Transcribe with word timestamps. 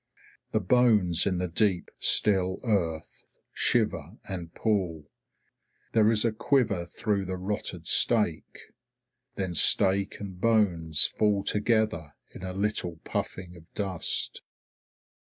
The 0.51 0.59
bones 0.59 1.27
in 1.27 1.37
the 1.37 1.47
deep, 1.47 1.91
still 1.99 2.59
earth 2.63 3.23
shiver 3.53 4.17
and 4.27 4.51
pull. 4.51 5.11
There 5.91 6.09
is 6.09 6.25
a 6.25 6.31
quiver 6.31 6.87
through 6.87 7.25
the 7.25 7.37
rotted 7.37 7.85
stake. 7.85 8.71
Then 9.35 9.53
stake 9.53 10.19
and 10.19 10.41
bones 10.41 11.05
fall 11.05 11.43
together 11.43 12.15
in 12.33 12.41
a 12.41 12.51
little 12.51 12.95
puffing 13.03 13.55
of 13.55 13.71
dust. 13.75 14.41